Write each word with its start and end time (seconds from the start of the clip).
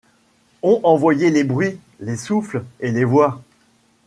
Ont 0.63 0.81
envoyé 0.81 1.29
les 1.29 1.43
bruits, 1.43 1.79
les 1.99 2.17
souffles 2.17 2.63
et 2.79 2.89
les 2.91 3.05
voix; 3.05 3.39